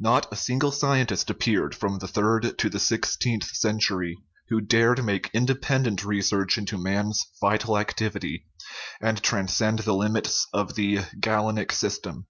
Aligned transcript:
Not 0.00 0.32
a 0.32 0.34
single 0.34 0.72
scientist 0.72 1.28
appeared 1.28 1.74
from 1.74 1.98
the 1.98 2.08
third 2.08 2.56
to 2.56 2.70
the 2.70 2.78
six 2.80 3.16
teenth 3.18 3.54
century 3.54 4.16
who 4.48 4.62
dared 4.62 4.96
to 4.96 5.02
make 5.02 5.28
independent 5.34 6.06
research 6.06 6.56
into 6.56 6.78
man's 6.78 7.26
vital 7.38 7.76
activity, 7.76 8.46
and 8.98 9.22
transcend 9.22 9.80
the 9.80 9.92
limits 9.92 10.46
of 10.54 10.74
the 10.74 11.00
Galenic 11.20 11.70
system. 11.72 12.28